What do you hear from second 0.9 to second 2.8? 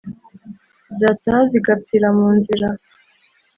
zataha zigapfira mu nzira